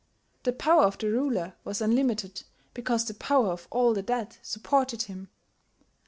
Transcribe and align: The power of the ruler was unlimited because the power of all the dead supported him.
The 0.41 0.51
power 0.51 0.81
of 0.85 0.97
the 0.97 1.11
ruler 1.11 1.53
was 1.63 1.79
unlimited 1.79 2.41
because 2.73 3.05
the 3.05 3.13
power 3.13 3.51
of 3.51 3.67
all 3.69 3.93
the 3.93 4.01
dead 4.01 4.37
supported 4.41 5.03
him. 5.03 5.29